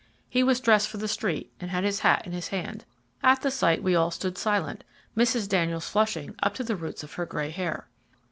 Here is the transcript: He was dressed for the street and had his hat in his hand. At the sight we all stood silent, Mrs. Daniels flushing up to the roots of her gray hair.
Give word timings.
He 0.27 0.41
was 0.41 0.59
dressed 0.59 0.87
for 0.87 0.97
the 0.97 1.07
street 1.07 1.53
and 1.59 1.69
had 1.69 1.83
his 1.83 1.99
hat 1.99 2.25
in 2.25 2.31
his 2.31 2.47
hand. 2.47 2.85
At 3.21 3.43
the 3.43 3.51
sight 3.51 3.83
we 3.83 3.95
all 3.95 4.09
stood 4.09 4.35
silent, 4.35 4.83
Mrs. 5.15 5.47
Daniels 5.47 5.87
flushing 5.87 6.33
up 6.41 6.55
to 6.55 6.63
the 6.63 6.75
roots 6.75 7.03
of 7.03 7.13
her 7.13 7.25
gray 7.27 7.51
hair. 7.51 7.85